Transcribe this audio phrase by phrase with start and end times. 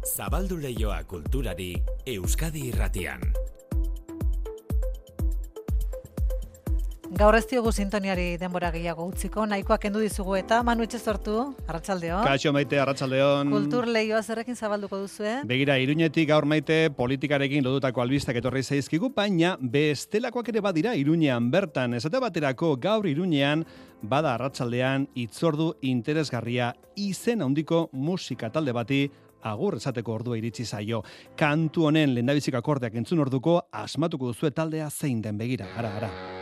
[0.00, 1.74] Zabaldu leioa kulturari
[2.08, 3.20] Euskadi irratian.
[7.20, 11.36] Gaur ez diogu sintoniari denbora gehiago utziko, nahikoa kendu dizugu eta Manu etxe sortu,
[11.66, 12.24] arratsaldeon.
[12.24, 13.50] Kaixo maite, arratsaldeon.
[13.52, 15.36] Kultur lehioa zerrekin zabalduko duzu, eh?
[15.44, 21.98] Begira, iruñetik gaur maite politikarekin lodutako albistak etorri zaizkigu, baina bestelakoak ere badira iruñean bertan.
[21.98, 23.66] Esate baterako gaur iruñean
[24.00, 29.10] bada arratsaldean itzordu interesgarria izen handiko musika talde bati
[29.42, 31.02] agur esateko ordua iritsi zaio.
[31.36, 35.68] Kantu honen lehendabizik akordeak entzun orduko asmatuko duzu taldea zein den begira.
[35.76, 36.39] Ara, ara.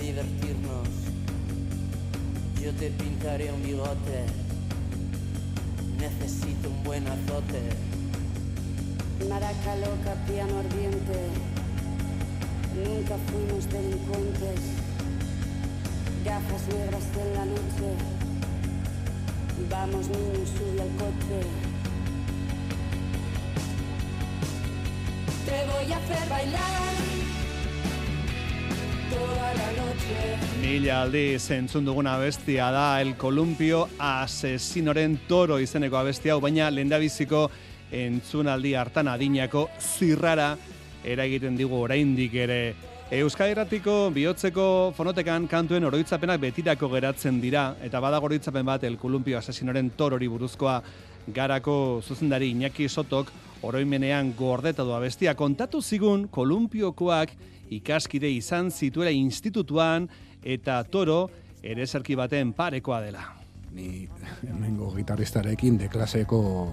[0.00, 0.88] Divertirnos.
[2.62, 4.24] Yo te pintaré un bigote.
[5.98, 7.60] Necesito un buen azote.
[9.28, 11.18] Maraca loca, piano ardiente.
[12.84, 14.60] Nunca fuimos delincuentes.
[16.24, 17.88] Gafas negras en la noche.
[19.68, 21.40] Vamos niños, sube al coche.
[25.46, 27.39] Te voy a hacer bailar.
[30.60, 37.50] Mila aldiz entzun duguna abestia da El Columpio Asesinoren Toro izeneko abestia hau, baina lehendabiziko
[37.90, 40.52] entzunaldi hartan adinako zirrara
[41.04, 42.74] eragiten digu oraindik ere.
[43.10, 49.38] Euskadi Erratiko bihotzeko fonotekan kantuen oroitzapenak betirako geratzen dira, eta badago oroitzapen bat El Columpio
[49.38, 50.76] Asesinoren Torori buruzkoa
[51.32, 53.30] garako zuzendari Iñaki Sotok
[53.62, 57.34] oroimenean gordeta du abestia kontatu zigun Kolumpiokoak
[57.70, 60.08] ikaskide izan zituela institutuan
[60.42, 61.28] eta toro
[61.62, 63.40] ere zerki baten parekoa dela.
[63.72, 64.08] ni
[64.48, 66.72] hemengo gitarristarekin de klaseko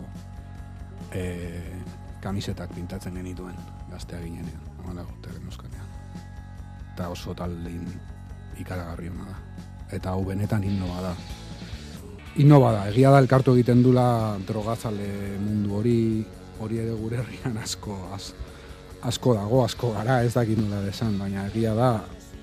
[1.13, 1.61] e,
[2.21, 3.55] kamisetak pintatzen genituen
[3.91, 5.85] gaztea ginenean, amala urte genuzkanean.
[6.93, 7.85] Eta oso taldin
[8.57, 9.35] ikaragarri ona da.
[9.93, 11.13] Eta hau benetan innoa da.
[12.37, 15.07] Innoa da, egia da elkartu egiten dula drogazale
[15.41, 16.01] mundu hori,
[16.61, 18.27] hori ere gure herrian asko, az,
[19.09, 21.87] asko dago, asko gara, ez dakit nola desan, baina egia da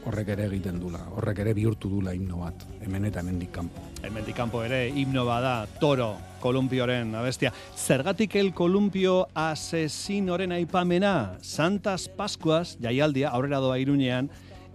[0.04, 3.84] horrek ere egiten dula, horrek ere bihurtu dula himno bat, hemen eta hemendik kanpo.
[4.02, 7.52] Hemendik kanpo ere himno bada toro kolumpioren abestia.
[7.78, 14.32] Zergatik el kolumpio asesinoren aipamena Santas Pascuas jaialdia aurrera doa irunean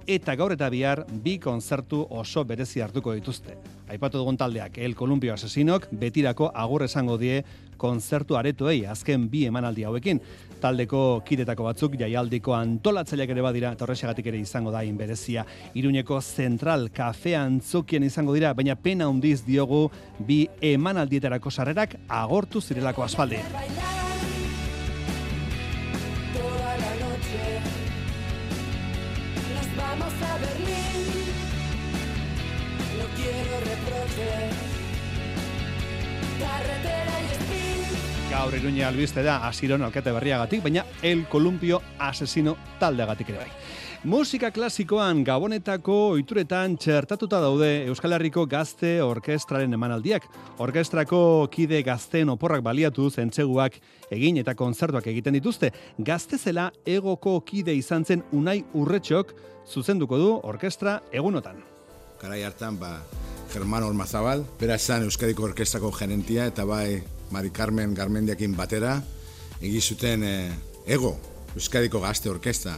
[0.10, 3.54] eta gaur eta bihar bi kontzertu oso berezi hartuko dituzte.
[3.90, 7.44] Aipatu dugun taldeak, El Columpio Asesinok betirako agur esango die
[7.78, 10.20] kontzertu aretoei azken bi emanaldi hauekin.
[10.60, 15.46] Taldeko kidetako batzuk jaialdiko antolatzaileak ere badira, eta horrexegatik ere izango da berezia.
[15.76, 19.90] Iruñeko Zentral Kafe Antzokien izango dira, baina pena handiz diogu
[20.20, 24.09] bi emanaldietarako sarrerak agortu zirelako aspaldi.
[38.30, 43.48] Gaur iruña albiste da asiron alkate berriagatik, baina El Columpio Asesino taldeagatik ere bai.
[44.04, 50.30] Musika klasikoan gabonetako oituretan txertatuta daude Euskal Herriko gazte orkestraren emanaldiak.
[50.62, 53.82] Orkestrako kide gazteen oporrak baliatu zentseguak
[54.14, 55.74] egin eta kontzertuak egiten dituzte.
[55.98, 59.34] Gaztezela egoko kide izan zen unai urretxok
[59.66, 61.64] zuzenduko du orkestra egunotan.
[62.22, 63.00] Garai hartan, ba,
[63.50, 67.02] Germán Ormazabal, bera esan Euskadiko Orkestrako gerentia, eta bai
[67.32, 68.98] Mari Carmen Garmendiakin batera,
[69.62, 70.50] egi zuten eh,
[70.88, 71.16] ego,
[71.56, 72.78] Euskadiko Gazte Orkestra.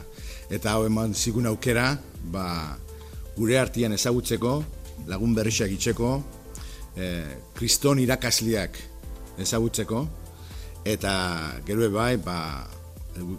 [0.52, 1.94] Eta hau eman zigun aukera,
[2.34, 2.78] ba,
[3.38, 4.58] gure artian ezagutzeko,
[5.08, 6.12] lagun berrixak itxeko,
[6.98, 8.78] eh, kriston irakasliak
[9.40, 10.06] ezagutzeko,
[10.86, 11.14] eta
[11.66, 12.68] gero bai, ba,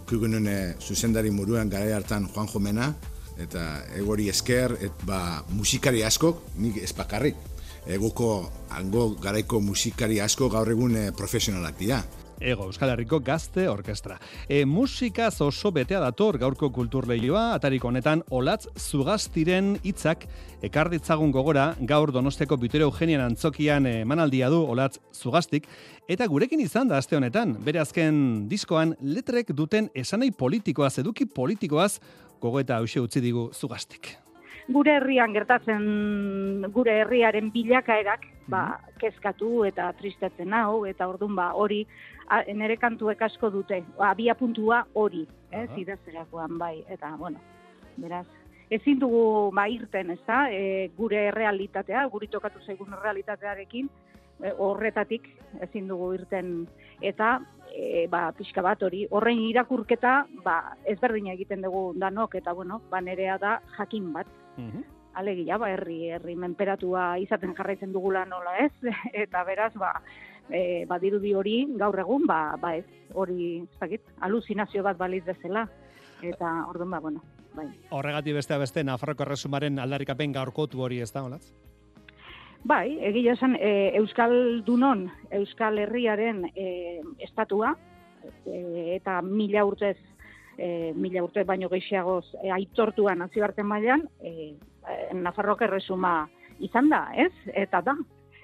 [0.09, 0.49] kugunen
[0.81, 2.93] zuzendari muruan garai hartan Juan Jomena,
[3.41, 7.37] eta egori esker, et, ba, musikari askok, nik ez bakarrik,
[7.87, 12.03] egoko hango garaiko musikari asko gaur egun eh, profesionalak dira.
[12.43, 14.17] Ego, Euskal Herriko gazte orkestra.
[14.49, 20.25] E, musikaz oso betea dator gaurko kulturleioa, atariko honetan olatz zugastiren hitzak
[20.65, 25.69] ekar ditzagun gogora gaur Donosteko Bitero Eugenian antzokian emanaldia du olatz zugastik,
[26.07, 31.97] eta gurekin izan da aste honetan, bere azken diskoan letrek duten esanei politikoaz, eduki politikoaz,
[32.43, 34.17] gogo eta hause utzi digu zugastik.
[34.67, 41.85] Gure herrian gertatzen gure herriaren bilakaerak ba, kezkatu eta tristetzen nau eta ordun ba hori
[42.55, 45.79] nere kantuek asko dute abia puntua hori ez Aha.
[45.79, 47.39] idazterakoan bai eta bueno
[47.97, 48.25] Beraz,
[48.73, 50.47] ezin dugu ba irten, ezta?
[50.49, 53.89] E, gure realitatea, guri tokatu zaigun realitatearekin
[54.41, 55.27] e, horretatik
[55.61, 56.53] ezin dugu irten
[57.01, 57.35] eta
[57.69, 60.15] e, ba pixka bat hori horren irakurketa
[60.45, 60.57] ba
[60.89, 64.27] ezberdina egiten dugu danok eta bueno, ba nerea da jakin bat.
[64.57, 64.83] Mhm.
[65.13, 68.71] Alegia, ba, herri, herri menperatua izaten jarraitzen dugula nola ez,
[69.25, 69.93] eta beraz, ba,
[70.49, 75.67] e, badirudi hori gaur egun, ba, ba ez, hori, ez dakit, aluzinazio bat baliz bezala,
[76.23, 77.21] eta orduan, ba, bueno,
[77.53, 77.67] bai.
[77.91, 81.45] Horregati beste beste, Nafarroko erresumaren aldarrikapen gaurkotu hori ez da, olatz?
[82.63, 87.73] Bai, egia esan, e, Euskal Dunon, Euskal Herriaren e, estatua,
[88.47, 89.97] e, eta mila urtez,
[90.57, 94.55] e, mila urte baino gehiagoz e, aitortua nazioarte mailan, e,
[94.87, 96.27] e, Nafarroak erresuma
[96.59, 97.31] izan da, ez?
[97.53, 97.95] Eta da.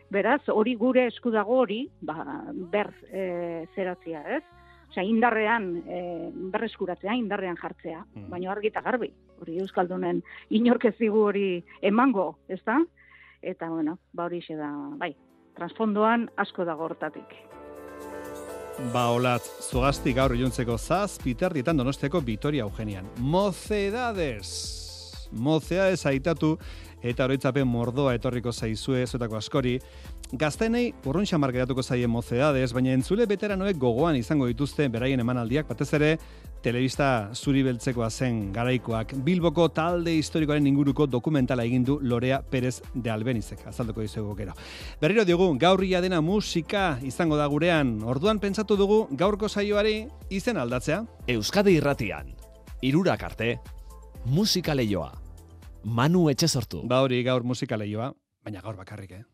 [0.09, 4.43] Beraz, hori gure esku dago hori, ba, ber e, zeratzia, ez?
[4.89, 8.29] Osea, indarrean, e, berreskuratzea, indarrean jartzea, Mhm.
[8.29, 12.79] baina argi eta garbi, hori Euskaldunen inork ez digu hori emango, ez da?
[13.41, 15.15] Eta, bueno, ba hori da, bai,
[15.55, 17.48] transfondoan asko dago hortatik.
[18.79, 23.05] Ba, olatz, zugazti gaur iluntzeko zaz, piterdietan donosteko Vitoria Eugenian.
[23.19, 24.53] Mocedades!
[25.35, 26.53] Mocedades aitatu
[27.03, 29.75] eta oroitzapen mordoa etorriko zaizue zuetako askori.
[30.31, 35.87] Gaztenei urrun xamar geratuko zaie mocedades, baina entzule veteranoek gogoan izango dituzte beraien emanaldiak, batez
[35.97, 36.09] ere
[36.61, 39.15] telebista zuri beltzekoa zen garaikoak.
[39.25, 44.53] Bilboko talde historikoaren inguruko dokumentala egin du Lorea Perez de Albenizek, azalduko dizugu gero.
[45.01, 47.97] Berriro diogu, gaurria dena musika izango da gurean.
[48.05, 51.01] Orduan pentsatu dugu gaurko saioari izen aldatzea.
[51.25, 52.35] Euskadi irratian,
[52.85, 53.57] irurak arte,
[54.25, 55.09] musika leioa.
[55.85, 56.85] Manu etxe sortu.
[56.85, 58.13] Ba hori gaur musika leioa,
[58.45, 59.25] baina gaur bakarrik, eh?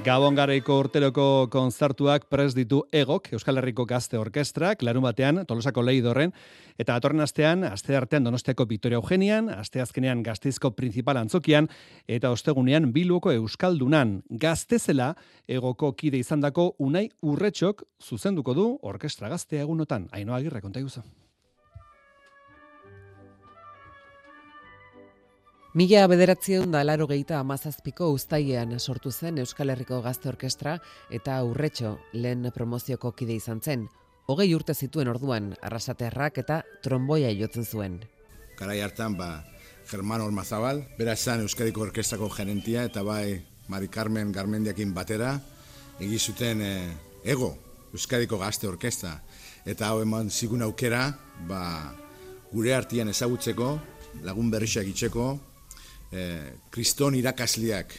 [0.00, 6.32] Gabon garaiko urteroko konzertuak prest ditu egok, Euskal Herriko Gazte Orkestrak, larun batean, Tolosako Leidorren,
[6.80, 11.68] eta datorren astean, aste artean Donostiako Vitoria Eugenian, aste azkenean Gazteizko Principal Antzokian,
[12.08, 15.12] eta ostegunean Bilboko Euskaldunan, gaztezela
[15.46, 20.08] egoko kide izandako unai urretxok zuzenduko du orkestra gaztea egunotan.
[20.16, 20.80] Ainoa agirre, konta
[25.70, 30.72] Mila bederatzion da laro gehieta amazazpiko ustaiean sortu zen Euskal Herriko Gazte Orkestra
[31.14, 33.84] eta urretxo lehen promozioko kide izan zen.
[34.26, 38.00] Hogei urte zituen orduan, arrasaterrak eta tromboia jotzen zuen.
[38.58, 39.44] Garai hartan, ba,
[39.86, 43.38] Germán Ormazabal, bera esan Euskadiko Orkestrako gerentia, eta bai
[43.68, 45.36] Mari Carmen Garmendiakin batera,
[46.00, 46.72] egizuten e,
[47.22, 47.52] ego
[47.92, 49.20] Euskadiko Gazte Orkestra.
[49.64, 51.12] Eta hau eman zigun aukera,
[51.46, 51.94] ba,
[52.50, 53.70] gure artian ezagutzeko,
[54.26, 55.28] lagun berrixak itxeko,
[56.12, 57.94] e, kriston irakasliak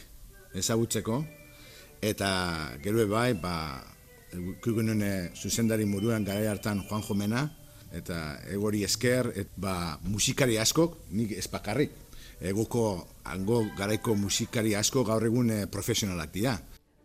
[0.56, 1.24] ezagutzeko,
[2.02, 2.30] eta
[2.84, 3.56] gero bai, ba,
[4.64, 5.04] kugunen
[5.36, 7.48] zuzendari muruan garai hartan Juan Jomena,
[7.92, 11.92] eta egori esker, et, ba, musikari askok, nik ez bakarrik,
[12.42, 16.58] egoko hango garaiko musikari asko gaur egun eh, profesionalak dira.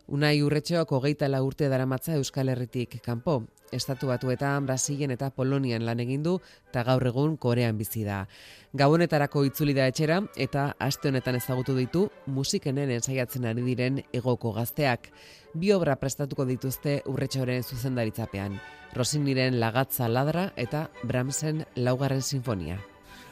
[0.07, 3.43] Unai urretxoak hogeita la urte daramatza Euskal Herritik kanpo.
[3.73, 6.37] Estatu batuetan, Brasilen eta Polonian lan egin du
[6.71, 8.27] eta gaur egun Korean bizi da.
[8.77, 15.11] Gabonetarako itzuli da etxera eta aste honetan ezagutu ditu musikenen ensaiatzen ari diren egoko gazteak.
[15.55, 18.61] Bi obra prestatuko dituzte urretxoren zuzendaritzapean.
[18.95, 22.79] Rosiniren lagatza ladra eta Brahmsen laugarren sinfonia.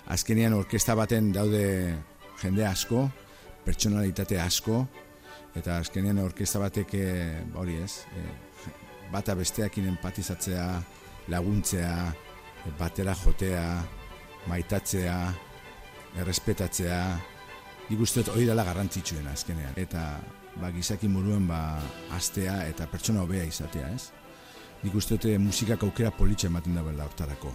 [0.06, 1.94] Azkenean orkesta baten daude
[2.42, 3.06] jende asko,
[3.64, 4.82] pertsonalitate asko,
[5.56, 8.30] eta azkenean orkesta batek eh, hori ez, eh,
[9.14, 10.66] bata besteakin empatizatzea,
[11.30, 11.94] laguntzea,
[12.64, 13.66] eh, batera jotea,
[14.50, 15.18] maitatzea,
[16.20, 17.00] errespetatzea,
[17.90, 19.76] nik uste dut hori dela garrantzitsuena azkenean.
[19.80, 20.04] Eta
[20.60, 21.60] ba, gizaki muruen ba,
[22.16, 24.10] astea eta pertsona hobea izatea, ez?
[24.82, 27.52] Nik uste dut musikak aukera politxe ematen dagoela hortarako.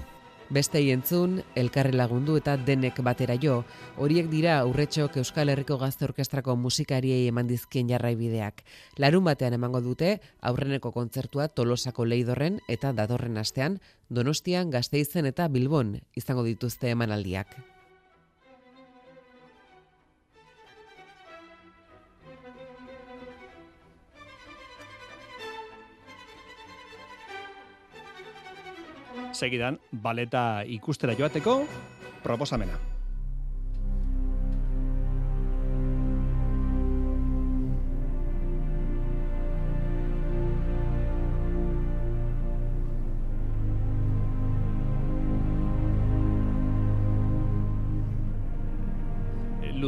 [0.49, 3.59] Bestei entzun, elkarri lagundu eta denek batera jo,
[4.01, 8.65] horiek dira aurretxok Euskal Herriko Gazte Orkestrako musikariei eman dizkien jarraibideak.
[8.97, 13.77] Larun batean emango dute, aurreneko kontzertua Tolosako Leidorren eta datorren astean,
[14.09, 17.53] Donostian, Gasteizen eta Bilbon izango dituzte emanaldiak.
[29.39, 31.61] Segidan, baleta ikustera joateko
[32.23, 32.98] proposamena.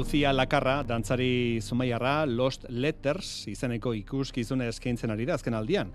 [0.02, 5.92] Lucia Lakarra, dantzari zumaiarra, Lost Letters, izeneko ikuskizuna eskaintzen ari da azken aldian.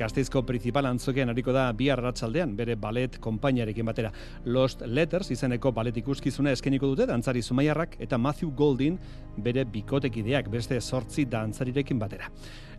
[0.00, 4.14] Gazteizko principal antzokean hariko da bi arratsaldean bere ballet konpainiarekin batera.
[4.46, 8.96] Lost Letters izeneko ballet ikuskizuna eskainiko dute dantzari zumaiarrak eta Matthew Goldin
[9.36, 12.32] bere bikotekideak beste sortzi dantzarirekin batera.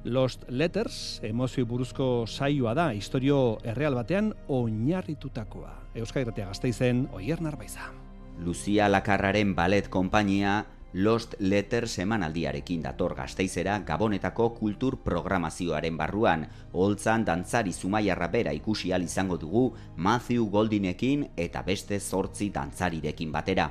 [0.06, 5.76] Lost Letters, emozio buruzko saioa da, historio erreal batean oinarritutakoa.
[5.94, 8.01] Euskal Irratia Gazteizen, Oier Narbaiza.
[8.42, 17.72] Lucia Lakarraren ballet konpainia Lost Letters emanaldiarekin dator gazteizera Gabonetako kultur programazioaren barruan, holtzan dantzari
[17.72, 23.70] zumaiarra bera ikusi al izango dugu Matthew Goldinekin eta beste zortzi dantzarirekin batera.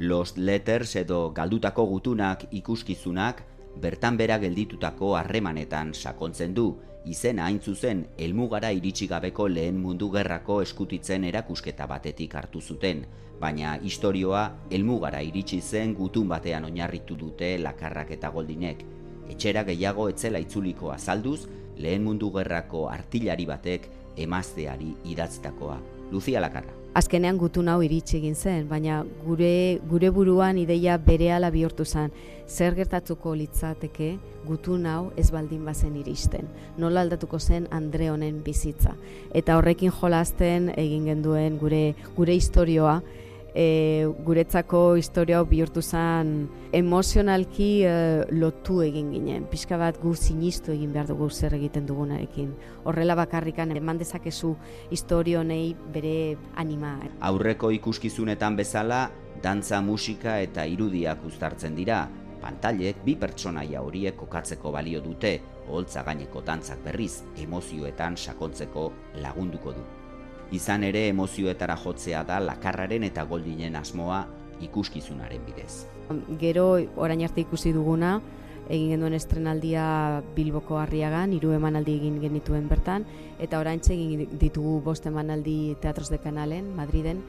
[0.00, 3.44] Lost Letters edo galdutako gutunak ikuskizunak
[3.80, 6.72] bertan bera gelditutako harremanetan sakontzen du,
[7.04, 13.04] izena hain zuzen helmugara iritsi gabeko lehen mundu gerrako eskutitzen erakusketa batetik hartu zuten,
[13.40, 18.84] baina historioa helmugara iritsi zen gutun batean oinarritu dute lakarrak eta goldinek.
[19.32, 21.40] Etxera gehiago etzela itzuliko azalduz,
[21.78, 25.80] lehen mundu gerrako artilari batek emazteari idatzitakoa.
[26.12, 26.81] Lucia Lakarra.
[26.92, 32.10] Azkenean gutun hau iritsi egin zen, baina gure, gure buruan ideia berehala bihurtu zen.
[32.44, 34.10] Zer gertatuko litzateke
[34.44, 36.50] gutun hau ez baldin bazen iristen.
[36.76, 38.92] Nola aldatuko zen Andre honen bizitza.
[39.32, 42.98] Eta horrekin jolasten egin genduen gure, gure historioa,
[43.54, 47.94] e, guretzako historia bihurtu zen emozionalki e,
[48.32, 49.46] lotu egin ginen.
[49.50, 52.54] Pixka bat gu sinistu egin behar dugu zer egiten dugunarekin.
[52.84, 54.54] Horrela bakarrikan eman dezakezu
[54.90, 56.96] historionei bere anima.
[57.20, 59.06] Aurreko ikuskizunetan bezala,
[59.42, 62.04] dantza, musika eta irudiak uztartzen dira.
[62.42, 65.36] Pantailek bi pertsonaia horiek kokatzeko balio dute,
[65.70, 68.90] holtza gaineko dantzak berriz, emozioetan sakontzeko
[69.22, 70.01] lagunduko du.
[70.52, 74.26] Izan ere emozioetara jotzea da lakarraren eta goldinen asmoa
[74.62, 75.86] ikuskizunaren bidez.
[76.40, 76.66] Gero
[77.00, 78.18] orain arte ikusi duguna,
[78.68, 83.06] egin genuen estrenaldia Bilboko Harriagan, hiru emanaldi egin genituen bertan,
[83.42, 87.22] eta orain egin ditugu bost emanaldi Teatros de Kanalen, Madriden,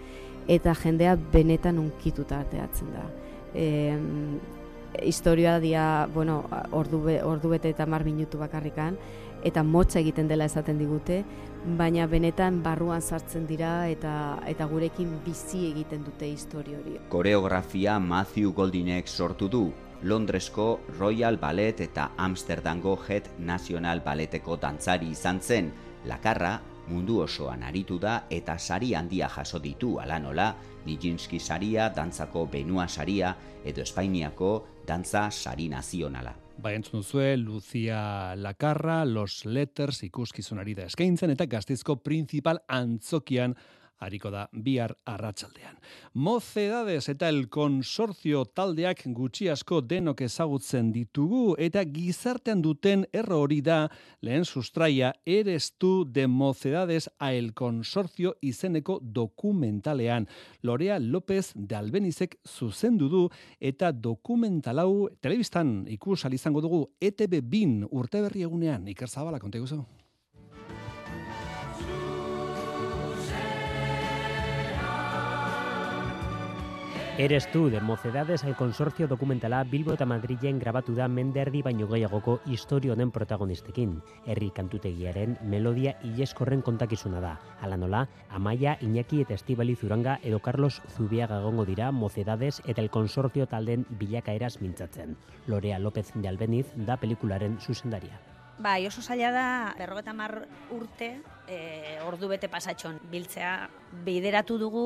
[0.48, 3.08] eta jendea benetan unkituta ateatzen da.
[3.56, 3.98] E,
[5.02, 8.98] historia dia, bueno, ordu, ordu bete eta mar minutu bakarrikan,
[9.44, 11.24] eta motza egiten dela esaten digute,
[11.78, 16.98] baina benetan barruan sartzen dira eta eta gurekin bizi egiten dute historia hori.
[17.10, 19.64] Koreografia Matthew Goldinek sortu du,
[20.04, 25.72] Londresko Royal Ballet eta Amsterdamgo Het National Balleteko dantzari izan zen,
[26.06, 30.54] lakarra mundu osoan aritu da eta sari handia jaso ditu ala nola,
[30.86, 36.43] Nijinsky saria, dantzako Benua saria edo Espainiako dantza sari nazionala.
[36.58, 43.56] Ba, entzun duzue, Lucia Lakarra, Los Letters ikuskizunari da eskaintzen eta gaztizko principal antzokian
[44.04, 45.78] hariko da bihar arratsaldean.
[46.14, 53.62] Mocedades eta el consorcio taldeak gutxi asko denok ezagutzen ditugu eta gizartean duten erro hori
[53.62, 53.88] da
[54.22, 60.28] lehen sustraia eres tu de Mocedades a el consorcio izeneko dokumentalean.
[60.62, 63.26] Lorea López de Albenizek zuzendu du
[63.60, 70.03] eta dokumentalau telebistan ikus izango dugu ETB bin urteberri egunean Iker Zabala konteguzo.
[77.16, 82.40] Eres tú, de Mocedades al Consorcio Dokumentala Bilbo eta Madrilen grabatu da menderdi baino gehiagoko
[82.50, 84.00] historio honen protagonistekin.
[84.26, 87.36] Herri kantutegiaren melodia ileskorren kontakizuna da.
[87.62, 92.90] Hala nola, Amaia, Iñaki eta Estibali Zuranga edo Carlos Zubiaga gongo dira Mocedades eta el
[92.90, 95.16] Consorcio talden bilakaeraz mintzatzen.
[95.46, 98.33] Lorea López de Albeniz da pelikularen zuzendaria.
[98.60, 99.46] Bai, oso zaila da,
[99.80, 101.08] berrogeta mar urte,
[101.50, 103.68] e, ordu bete pasatxon biltzea,
[104.06, 104.84] bideratu dugu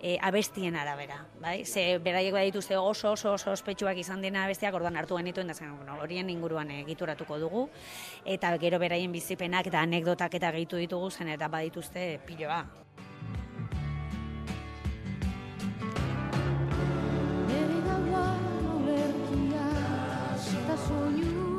[0.00, 1.20] e, abestien arabera.
[1.40, 1.64] Bai?
[1.64, 5.76] Ze beraiek badituzte oso oso oso ospetsuak izan dena abestiak orduan hartu genituen da zen,
[5.76, 7.68] bueno, horien inguruan egituratuko dugu.
[8.24, 12.64] Eta gero beraien bizipenak eta anekdotak eta gehitu ditugu zen eta badituzte piloa.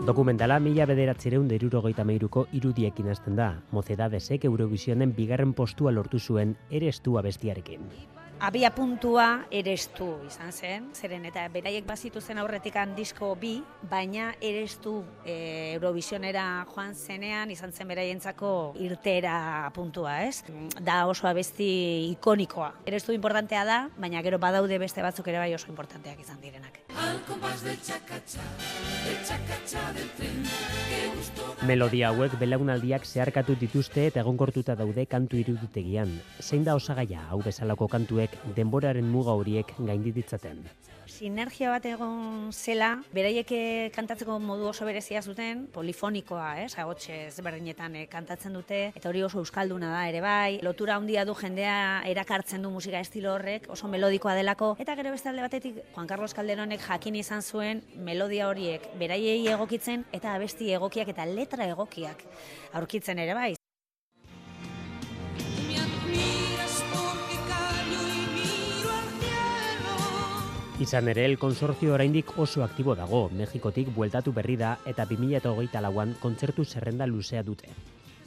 [0.06, 3.48] Dokumentala mila bederatzireun derurogeita meiruko irudiekin hasten da.
[3.74, 7.88] Mocedadesek Eurovisionen bigarren postua lortu zuen erestu abestiarekin.
[8.46, 13.56] Abia puntua erestu izan zen, zeren eta beraiek bazitu zen aurretikan disko bi,
[13.90, 20.44] baina erestu e, Eurovisionera joan zenean izan zen beraientzako irtera puntua, ez?
[20.86, 22.76] Da oso abesti ikonikoa.
[22.86, 26.85] Erestu importantea da, baina gero badaude beste batzuk ere bai oso importanteak izan direnak.
[31.66, 36.12] Melodia hauek belaunaldiak zeharkatu dituzte eta egonkortuta daude kantu iruditegian.
[36.40, 40.62] Zein da osagaia hau bezalako kantuek denboraren muga horiek gainditzaten.
[41.16, 47.96] Sinergia bat egon zela, beraiek eh, kantatzeko modu oso berezia zuten, polifonikoa, eh, sagotxe ezberdinetan
[47.96, 52.68] eh, kantatzen dute, eta hori oso euskalduna da ere bai, lotura handia du jendea erakartzen
[52.68, 56.84] du musika estilo horrek, oso melodikoa delako, eta gero beste alde batetik Juan Carlos Calderonek
[56.84, 62.28] jakin izan zuen melodia horiek beraiei egokitzen eta abesti egokiak eta letra egokiak
[62.76, 63.54] aurkitzen ere bai.
[70.86, 76.12] Izan ere, el konsortzio oraindik oso aktibo dago, Mexikotik bueltatu berri da eta 2008 lauan
[76.22, 77.72] kontzertu zerrenda luzea dute.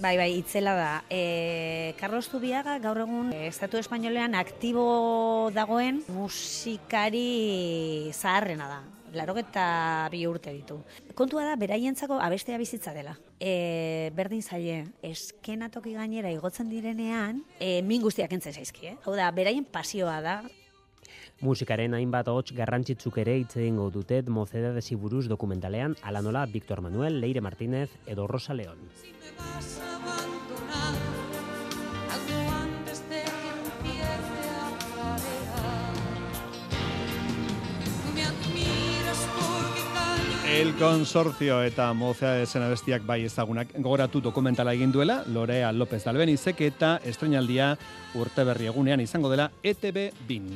[0.02, 0.88] Bai, bai, itzela da.
[1.06, 8.82] E, Carlos Zubiaga gaur egun e, Estatu Espainolean aktibo dagoen musikari zaharrena da.
[9.14, 10.82] Larogeta bi urte ditu.
[11.14, 13.14] Kontua da, beraientzako abestea bizitza dela.
[13.38, 19.00] E, berdin zaie, eskenatoki gainera igotzen direnean, e, min guztiak entzen zaizki, eh?
[19.06, 20.40] Hau da, beraien pasioa da,
[21.40, 27.20] Musikaren hainbat hots garrantzitsuk ere hitz egingo dute Mocedades buruz dokumentalean, ala nola Víctor Manuel,
[27.20, 28.78] Leire Martínez edo Rosa León.
[40.44, 46.02] De El Consorcio eta Mozea desen abestiak bai ezagunak gogoratu dokumentala egin duela, Lorea López
[46.02, 47.76] Dalbenizek eta estrenaldia
[48.18, 50.50] urte berri egunean izango dela ETB bin.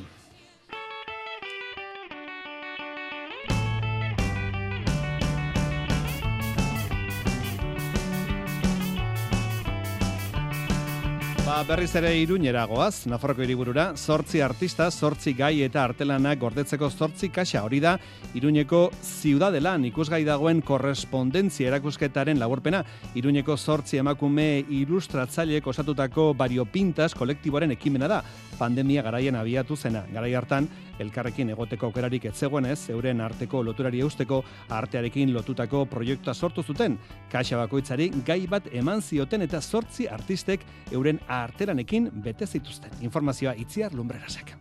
[11.53, 17.27] Ba, berriz ere iruñera goaz, Nafarroko hiriburura, zortzi artista, zortzi gai eta artelanak gordetzeko zortzi
[17.29, 17.61] kaxa.
[17.61, 17.91] Hori da,
[18.33, 22.79] iruñeko ziudadelan ikusgai dagoen korrespondentzia erakusketaren laburpena,
[23.13, 28.23] iruñeko zortzi emakume ilustratzaileek osatutako variopintas kolektiboaren ekimena da,
[28.57, 34.43] pandemia garaian abiatu zena, garai hartan, elkarrekin egoteko aukerarik ez zegoenez, euren arteko loturari eusteko
[34.69, 36.97] artearekin lotutako proiektua sortu zuten.
[37.31, 42.91] Kaxa bakoitzari gai bat eman zioten eta zortzi artistek euren arteranekin bete zituzten.
[43.01, 44.57] Informazioa itziar lumbrerasek.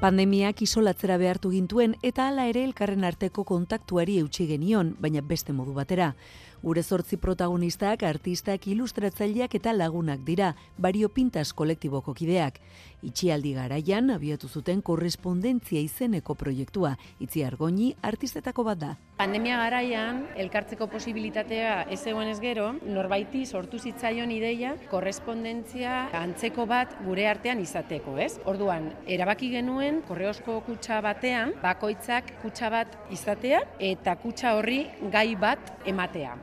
[0.00, 5.74] Pandemiak isolatzera behartu gintuen eta hala ere elkarren arteko kontaktuari eutxi genion, baina beste modu
[5.76, 6.14] batera.
[6.60, 12.58] Gure zortzi protagonistak, artistak, ilustratzaileak eta lagunak dira, Bario Pintas kolektiboko kideak.
[13.00, 18.90] Itxialdi garaian abiatu zuten korrespondentzia izeneko proiektua, itzi argoni artistetako bat da.
[19.16, 27.24] Pandemia garaian, elkartzeko posibilitatea ez egonez gero, norbaiti sortu zitzaion ideia korrespondentzia antzeko bat gure
[27.30, 28.34] artean izateko, ez?
[28.44, 35.88] Orduan, erabaki genuen korreosko kutsa batean, bakoitzak kutsa bat izatea eta kutsa horri gai bat
[35.88, 36.36] ematea.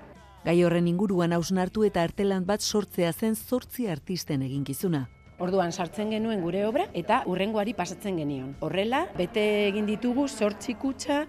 [0.47, 5.01] Gai horren inguruan hausnartu eta artelan bat sortzea zen zortzi artisten eginkizuna.
[5.43, 8.53] Orduan sartzen genuen gure obra eta urrengoari pasatzen genion.
[8.63, 11.25] Horrela, bete egin ditugu sortzi kutsa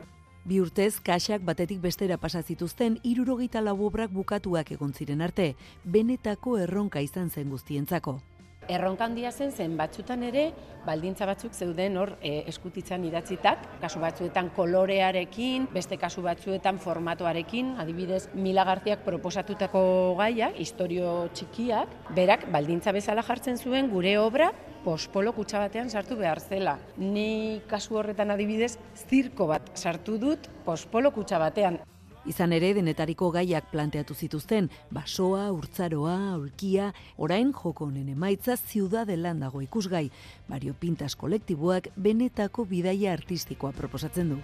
[0.48, 5.50] Bi urtez, kaxak batetik bestera pasa zituzten irurogeita lau obrak bukatuak egon ziren arte,
[5.85, 8.20] benetako erronka izan zen guztientzako.
[8.68, 10.50] Erronka handia zen zen batzutan ere
[10.85, 18.28] baldintza batzuk zeuden hor e, eskutitzan idatzitak, kasu batzuetan kolorearekin, beste kasu batzuetan formatoarekin, adibidez
[18.35, 19.83] Mila Garziak proposatutako
[20.20, 24.52] gaia, historio txikiak, berak baldintza bezala jartzen zuen gure obra
[24.85, 26.78] pospolo kutsa batean sartu behar zela.
[26.96, 28.76] Ni kasu horretan adibidez
[29.09, 31.81] zirko bat sartu dut pospolo kutsa batean.
[32.26, 39.62] Izan ere, denetariko gaiak planteatu zituzten, basoa, urtzaroa, aulkia, orain joko honen emaitza ziudadelan dago
[39.62, 40.09] ikusgai.
[40.48, 44.42] Bario Pintas kolektiboak benetako bidaia artistikoa proposatzen du.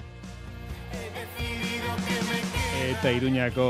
[2.85, 3.67] Eta Iruñako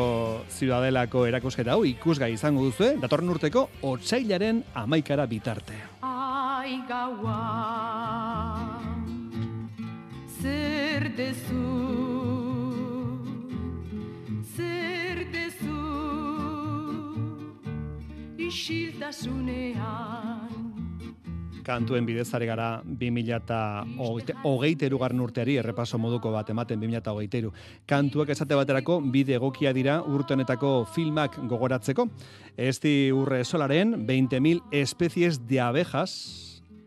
[0.50, 5.78] ziudadelako erakusketa hau ikusgai izango duzu, datorren urteko otsailaren amaikara bitarte.
[6.02, 7.38] Ai gaua
[10.42, 11.73] Zer dezu
[18.64, 20.48] Isiltasunean
[21.64, 27.50] Kantuen bidez ari gara 2008 erugarren urteari errepaso moduko bat ematen 2008 eru.
[27.84, 32.06] Kantuak esate baterako bide egokia dira urte honetako filmak gogoratzeko.
[32.56, 36.14] Esti urre solaren 20.000 espezies de abejas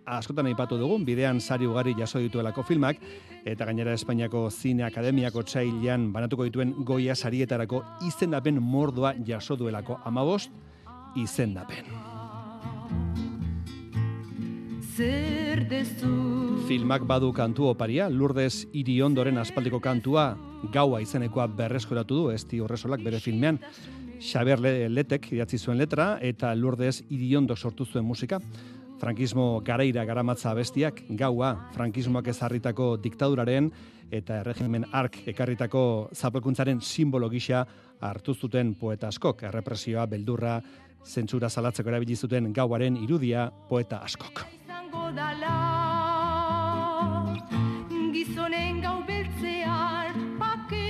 [0.06, 2.98] askotan aipatu dugu, bidean sari ugari jaso dituelako filmak,
[3.46, 10.50] eta gainera Espainiako Zine Akademiako txailean banatuko dituen goia sarietarako izendapen mordoa jaso duelako amabost
[11.18, 11.86] izendapen.
[14.98, 16.10] Zer dezu
[16.68, 20.32] Filmak badu kantu oparia, Lourdes Iriondoren aspaldiko kantua
[20.74, 23.60] gaua izenekoa berreskoratu du, esti horresolak bere filmean,
[24.20, 28.40] Xaber Le- Letek idatzi zuen letra eta Lourdes Iriondo sortu zuen musika.
[28.98, 33.70] Frankismo garaira garamatza abestiak, gaua, frankismoak ezarritako diktaduraren
[34.10, 37.62] eta erregimen ark ekarritako zapelkuntzaren simbolo gisa
[38.02, 40.58] hartu zuten poeta askok, errepresioa, beldurra,
[41.06, 44.46] zentsura salatzeko erabili zuten gauaren irudia poeta askok.
[48.14, 50.84] Gizonen gau beltzean pake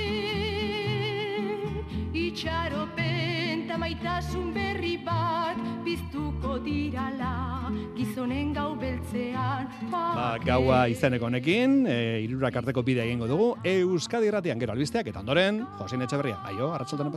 [2.14, 7.72] Itxaropen ta maitasun berri bat Biztuko dirala.
[7.98, 14.32] Gizonen gau beltzean Ba, pake gaua izeneko honekin, e, irurak arteko bidea egingo dugu, Euskadi
[14.32, 17.14] irratian gero albisteak, eta ondoren, Josin Etxeberria, aio, arratsaldean